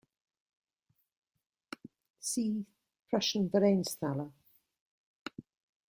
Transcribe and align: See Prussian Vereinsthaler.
See 2.19 2.65
Prussian 3.07 3.49
Vereinsthaler. 3.51 4.31